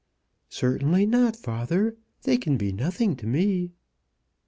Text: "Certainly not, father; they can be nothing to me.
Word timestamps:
"Certainly 0.49 1.05
not, 1.05 1.35
father; 1.35 1.95
they 2.23 2.35
can 2.35 2.57
be 2.57 2.71
nothing 2.71 3.15
to 3.17 3.27
me. 3.27 3.69